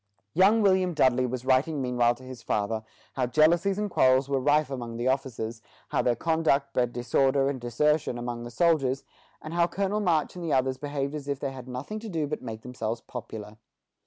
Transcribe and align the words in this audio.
Young 0.33 0.63
William 0.63 0.95
Dudley 0.95 1.27
was 1.27 1.45
writing 1.45 1.79
meanwhile 1.79 2.15
to 2.15 2.23
his 2.23 2.41
father 2.41 2.83
how 3.13 3.27
jealousies 3.27 3.77
and 3.77 3.87
quarrels 3.87 4.27
were 4.27 4.39
rife 4.39 4.71
among 4.71 4.97
the 4.97 5.07
officers, 5.07 5.61
how 5.89 6.01
their 6.01 6.15
conduct 6.15 6.73
bred 6.73 6.91
disorder 6.91 7.47
and 7.51 7.61
desertion 7.61 8.17
among 8.17 8.41
the 8.43 8.49
soldiers, 8.49 9.03
and 9.43 9.53
how 9.53 9.67
Colonel 9.67 9.99
March 9.99 10.35
and 10.35 10.51
others 10.51 10.79
behaved 10.79 11.13
as 11.13 11.27
if 11.27 11.39
they 11.39 11.51
had 11.51 11.67
nothing 11.67 11.99
to 11.99 12.09
do 12.09 12.25
but 12.25 12.41
make 12.41 12.63
themselves 12.63 13.01
popular. 13.01 13.57